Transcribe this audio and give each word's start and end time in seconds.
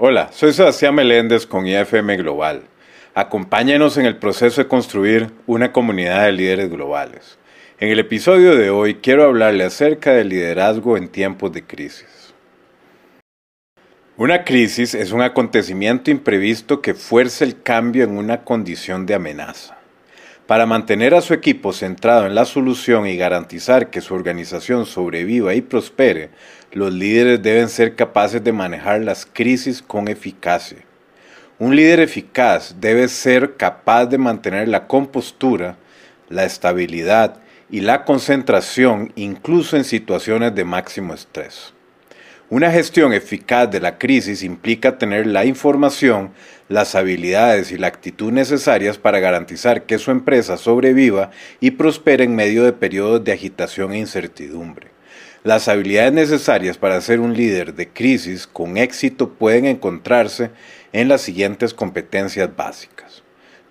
Hola, 0.00 0.30
soy 0.30 0.52
Sebastián 0.52 0.94
Meléndez 0.94 1.44
con 1.44 1.66
IFM 1.66 2.18
Global. 2.18 2.62
Acompáñenos 3.14 3.96
en 3.96 4.06
el 4.06 4.16
proceso 4.16 4.62
de 4.62 4.68
construir 4.68 5.32
una 5.48 5.72
comunidad 5.72 6.26
de 6.26 6.30
líderes 6.30 6.70
globales. 6.70 7.36
En 7.80 7.88
el 7.88 7.98
episodio 7.98 8.54
de 8.54 8.70
hoy 8.70 8.94
quiero 9.02 9.24
hablarle 9.24 9.64
acerca 9.64 10.12
del 10.12 10.28
liderazgo 10.28 10.96
en 10.96 11.08
tiempos 11.08 11.52
de 11.52 11.64
crisis. 11.64 12.32
Una 14.16 14.44
crisis 14.44 14.94
es 14.94 15.10
un 15.10 15.20
acontecimiento 15.20 16.12
imprevisto 16.12 16.80
que 16.80 16.94
fuerza 16.94 17.44
el 17.44 17.60
cambio 17.60 18.04
en 18.04 18.16
una 18.16 18.44
condición 18.44 19.04
de 19.04 19.14
amenaza. 19.14 19.77
Para 20.48 20.64
mantener 20.64 21.14
a 21.14 21.20
su 21.20 21.34
equipo 21.34 21.74
centrado 21.74 22.24
en 22.24 22.34
la 22.34 22.46
solución 22.46 23.06
y 23.06 23.18
garantizar 23.18 23.90
que 23.90 24.00
su 24.00 24.14
organización 24.14 24.86
sobreviva 24.86 25.52
y 25.52 25.60
prospere, 25.60 26.30
los 26.72 26.90
líderes 26.90 27.42
deben 27.42 27.68
ser 27.68 27.94
capaces 27.96 28.42
de 28.42 28.54
manejar 28.54 29.02
las 29.02 29.26
crisis 29.26 29.82
con 29.82 30.08
eficacia. 30.08 30.78
Un 31.58 31.76
líder 31.76 32.00
eficaz 32.00 32.76
debe 32.80 33.08
ser 33.08 33.58
capaz 33.58 34.06
de 34.06 34.16
mantener 34.16 34.68
la 34.68 34.86
compostura, 34.86 35.76
la 36.30 36.46
estabilidad 36.46 37.36
y 37.68 37.82
la 37.82 38.06
concentración 38.06 39.12
incluso 39.16 39.76
en 39.76 39.84
situaciones 39.84 40.54
de 40.54 40.64
máximo 40.64 41.12
estrés. 41.12 41.74
Una 42.50 42.70
gestión 42.70 43.12
eficaz 43.12 43.70
de 43.70 43.78
la 43.78 43.98
crisis 43.98 44.42
implica 44.42 44.96
tener 44.96 45.26
la 45.26 45.44
información, 45.44 46.30
las 46.70 46.94
habilidades 46.94 47.72
y 47.72 47.76
la 47.76 47.88
actitud 47.88 48.32
necesarias 48.32 48.96
para 48.96 49.20
garantizar 49.20 49.82
que 49.82 49.98
su 49.98 50.10
empresa 50.10 50.56
sobreviva 50.56 51.30
y 51.60 51.72
prospere 51.72 52.24
en 52.24 52.34
medio 52.34 52.64
de 52.64 52.72
periodos 52.72 53.22
de 53.22 53.32
agitación 53.32 53.92
e 53.92 53.98
incertidumbre. 53.98 54.88
Las 55.44 55.68
habilidades 55.68 56.14
necesarias 56.14 56.78
para 56.78 57.02
ser 57.02 57.20
un 57.20 57.34
líder 57.34 57.74
de 57.74 57.90
crisis 57.90 58.46
con 58.46 58.78
éxito 58.78 59.28
pueden 59.28 59.66
encontrarse 59.66 60.50
en 60.94 61.08
las 61.08 61.20
siguientes 61.20 61.74
competencias 61.74 62.48
básicas. 62.56 63.22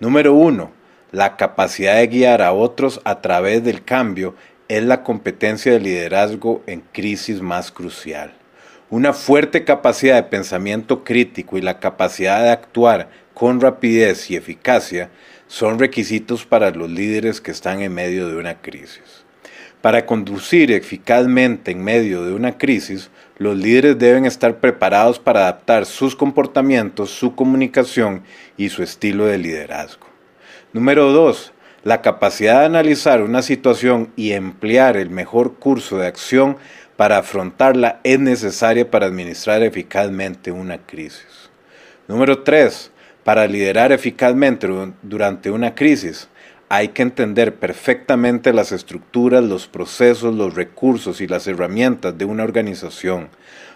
Número 0.00 0.34
1. 0.34 0.70
La 1.12 1.38
capacidad 1.38 1.96
de 1.96 2.08
guiar 2.08 2.42
a 2.42 2.52
otros 2.52 3.00
a 3.04 3.22
través 3.22 3.64
del 3.64 3.82
cambio 3.84 4.34
es 4.68 4.82
la 4.82 5.02
competencia 5.02 5.72
de 5.72 5.80
liderazgo 5.80 6.62
en 6.66 6.82
crisis 6.92 7.40
más 7.40 7.72
crucial. 7.72 8.34
Una 8.88 9.12
fuerte 9.12 9.64
capacidad 9.64 10.14
de 10.14 10.22
pensamiento 10.22 11.02
crítico 11.02 11.58
y 11.58 11.60
la 11.60 11.80
capacidad 11.80 12.44
de 12.44 12.50
actuar 12.50 13.10
con 13.34 13.60
rapidez 13.60 14.30
y 14.30 14.36
eficacia 14.36 15.10
son 15.48 15.80
requisitos 15.80 16.46
para 16.46 16.70
los 16.70 16.88
líderes 16.88 17.40
que 17.40 17.50
están 17.50 17.80
en 17.82 17.92
medio 17.92 18.28
de 18.28 18.36
una 18.36 18.62
crisis. 18.62 19.24
Para 19.80 20.06
conducir 20.06 20.70
eficazmente 20.70 21.72
en 21.72 21.82
medio 21.82 22.24
de 22.24 22.32
una 22.32 22.58
crisis, 22.58 23.10
los 23.38 23.56
líderes 23.56 23.98
deben 23.98 24.24
estar 24.24 24.60
preparados 24.60 25.18
para 25.18 25.40
adaptar 25.40 25.84
sus 25.84 26.14
comportamientos, 26.14 27.10
su 27.10 27.34
comunicación 27.34 28.22
y 28.56 28.68
su 28.68 28.84
estilo 28.84 29.26
de 29.26 29.38
liderazgo. 29.38 30.06
Número 30.72 31.10
2. 31.10 31.52
La 31.82 32.02
capacidad 32.02 32.60
de 32.60 32.66
analizar 32.66 33.22
una 33.22 33.42
situación 33.42 34.12
y 34.14 34.32
emplear 34.32 34.96
el 34.96 35.10
mejor 35.10 35.54
curso 35.54 35.98
de 35.98 36.06
acción 36.06 36.56
para 36.96 37.18
afrontarla 37.18 38.00
es 38.04 38.18
necesaria 38.18 38.90
para 38.90 39.06
administrar 39.06 39.62
eficazmente 39.62 40.50
una 40.50 40.78
crisis. 40.78 41.50
Número 42.08 42.42
3. 42.42 42.90
Para 43.24 43.46
liderar 43.46 43.92
eficazmente 43.92 44.68
durante 45.02 45.50
una 45.50 45.74
crisis, 45.74 46.28
hay 46.68 46.88
que 46.88 47.02
entender 47.02 47.56
perfectamente 47.56 48.52
las 48.52 48.72
estructuras, 48.72 49.42
los 49.42 49.66
procesos, 49.66 50.34
los 50.34 50.54
recursos 50.54 51.20
y 51.20 51.26
las 51.26 51.46
herramientas 51.46 52.16
de 52.16 52.24
una 52.24 52.44
organización. 52.44 53.28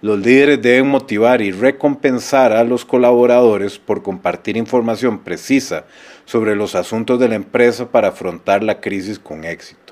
Los 0.00 0.18
líderes 0.18 0.60
deben 0.60 0.88
motivar 0.88 1.40
y 1.40 1.50
recompensar 1.50 2.52
a 2.52 2.64
los 2.64 2.84
colaboradores 2.84 3.78
por 3.78 4.02
compartir 4.02 4.56
información 4.56 5.20
precisa 5.20 5.84
sobre 6.24 6.56
los 6.56 6.74
asuntos 6.74 7.20
de 7.20 7.28
la 7.28 7.36
empresa 7.36 7.90
para 7.90 8.08
afrontar 8.08 8.62
la 8.62 8.80
crisis 8.80 9.18
con 9.18 9.44
éxito. 9.44 9.83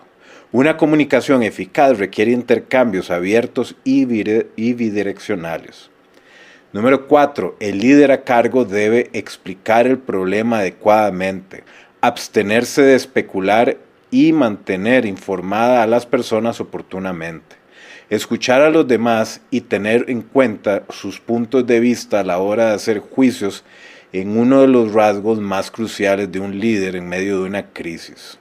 Una 0.55 0.77
comunicación 0.77 1.43
eficaz 1.43 1.97
requiere 1.97 2.31
intercambios 2.31 3.11
abiertos 3.11 3.75
y 3.85 4.05
bidireccionales. 4.05 5.89
Número 6.75 7.09
4. 7.09 7.57
El 7.59 7.79
líder 7.79 8.13
a 8.13 8.23
cargo 8.23 8.67
debe 8.67 9.09
explicar 9.15 9.87
el 9.87 9.97
problema 9.97 10.59
adecuadamente, 10.59 11.65
abstenerse 12.03 12.83
de 12.83 12.97
especular 12.97 13.79
y 14.11 14.35
mantener 14.35 15.07
informada 15.07 15.83
a 15.83 15.87
las 15.87 16.05
personas 16.05 16.61
oportunamente. 16.61 17.57
Escuchar 18.11 18.61
a 18.61 18.69
los 18.69 18.87
demás 18.87 19.41
y 19.51 19.63
tener 19.63 20.05
en 20.09 20.21
cuenta 20.21 20.83
sus 20.91 21.19
puntos 21.19 21.67
de 21.67 21.81
vista 21.81 22.21
a 22.21 22.25
la 22.25 22.37
hora 22.37 22.67
de 22.67 22.75
hacer 22.75 22.99
juicios 22.99 23.65
en 24.13 24.37
uno 24.37 24.61
de 24.61 24.69
los 24.69 24.93
rasgos 24.93 25.41
más 25.41 25.71
cruciales 25.71 26.31
de 26.31 26.41
un 26.41 26.61
líder 26.61 26.95
en 26.97 27.09
medio 27.09 27.39
de 27.39 27.45
una 27.45 27.71
crisis. 27.71 28.39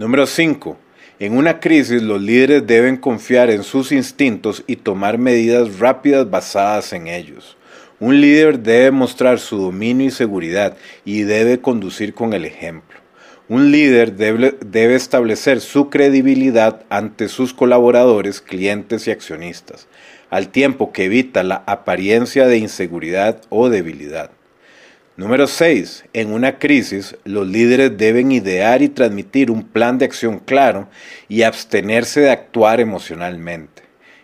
Número 0.00 0.26
5. 0.26 0.78
En 1.18 1.36
una 1.36 1.60
crisis 1.60 2.00
los 2.00 2.22
líderes 2.22 2.66
deben 2.66 2.96
confiar 2.96 3.50
en 3.50 3.62
sus 3.62 3.92
instintos 3.92 4.64
y 4.66 4.76
tomar 4.76 5.18
medidas 5.18 5.78
rápidas 5.78 6.30
basadas 6.30 6.94
en 6.94 7.06
ellos. 7.06 7.58
Un 7.98 8.18
líder 8.18 8.60
debe 8.60 8.92
mostrar 8.92 9.38
su 9.38 9.58
dominio 9.58 10.06
y 10.06 10.10
seguridad 10.10 10.74
y 11.04 11.24
debe 11.24 11.60
conducir 11.60 12.14
con 12.14 12.32
el 12.32 12.46
ejemplo. 12.46 12.98
Un 13.46 13.70
líder 13.70 14.14
debe, 14.14 14.56
debe, 14.64 14.94
establecer 14.94 15.60
su 15.60 15.90
credibilidad 15.90 16.82
ante 16.88 17.28
sus 17.28 17.52
colaboradores, 17.52 18.40
clientes 18.40 19.06
y 19.06 19.10
accionistas, 19.10 19.86
al 20.30 20.48
tiempo 20.48 20.92
que 20.92 21.04
evita 21.04 21.42
la 21.42 21.62
apariencia 21.66 22.46
de 22.46 22.56
inseguridad 22.56 23.42
o 23.50 23.68
debilidad. 23.68 24.30
Número 25.20 25.46
6. 25.46 26.06
En 26.14 26.32
una 26.32 26.58
crisis, 26.58 27.14
los 27.24 27.46
líderes 27.46 27.98
deben 27.98 28.32
idear 28.32 28.80
y 28.80 28.88
transmitir 28.88 29.50
un 29.50 29.64
plan 29.64 29.98
de 29.98 30.06
acción 30.06 30.38
claro 30.38 30.88
y 31.28 31.42
abstenerse 31.42 32.20
de 32.22 32.30
actuar 32.30 32.80
emocionalmente. 32.80 33.82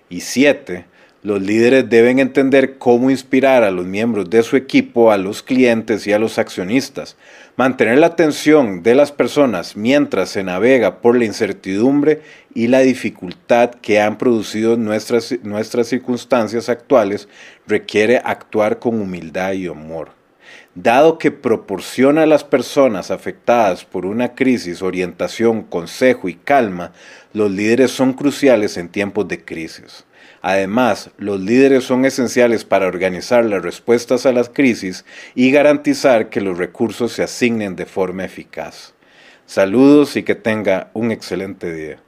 Y 0.09 0.21
7. 0.21 0.87
Los 1.23 1.43
líderes 1.43 1.91
deben 1.91 2.19
entender 2.19 2.79
cómo 2.79 3.11
inspirar 3.11 3.63
a 3.63 3.71
los 3.71 3.85
miembros 3.85 4.31
de 4.31 4.43
su 4.43 4.57
equipo, 4.57 5.13
a 5.13 5.19
los 5.19 5.43
clientes 5.43 6.07
y 6.07 6.15
a 6.15 6.19
los 6.19 6.39
accionistas, 6.39 7.19
mantener 7.57 7.99
la 7.99 8.07
atención 8.07 8.83
de 8.83 8.95
las 8.95 9.13
personas 9.13 9.77
mientras 9.77 10.31
se 10.31 10.45
navega 10.45 11.03
por 11.03 11.19
la 11.19 11.27
incertidumbre 11.27 12.23
y 12.55 12.69
la 12.69 12.79
dificultad 12.79 13.73
que 13.83 14.01
han 14.01 14.17
producido 14.17 14.79
nuestras, 14.79 15.35
nuestras 15.43 15.89
circunstancias 15.89 16.71
actuales 16.71 17.29
requiere 17.67 18.23
actuar 18.25 18.79
con 18.79 18.99
humildad 18.99 19.53
y 19.53 19.67
amor. 19.67 20.16
Dado 20.75 21.19
que 21.19 21.31
proporciona 21.31 22.25
a 22.25 22.27
las 22.27 22.45
personas 22.45 23.11
afectadas 23.11 23.85
por 23.85 24.05
una 24.05 24.35
crisis 24.35 24.83
orientación, 24.83 25.63
consejo 25.63 26.29
y 26.29 26.35
calma, 26.35 26.93
los 27.33 27.51
líderes 27.51 27.91
son 27.91 28.13
cruciales 28.13 28.77
en 28.77 28.89
tiempos 28.89 29.27
de 29.29 29.45
crisis. 29.45 30.05
Además, 30.43 31.11
los 31.19 31.41
líderes 31.41 31.85
son 31.85 32.05
esenciales 32.05 32.65
para 32.65 32.87
organizar 32.87 33.45
las 33.45 33.63
respuestas 33.63 34.27
a 34.27 34.33
las 34.33 34.49
crisis 34.49 35.05
y 35.35 35.51
garantizar 35.51 36.29
que 36.29 36.41
los 36.41 36.59
recursos 36.59 37.13
se 37.13 37.23
asignen 37.23 37.75
de 37.75 37.87
forma 37.87 38.25
eficaz. 38.25 38.95
Saludos 39.47 40.17
y 40.17 40.23
que 40.23 40.35
tenga 40.35 40.91
un 40.93 41.11
excelente 41.11 41.73
día. 41.73 42.06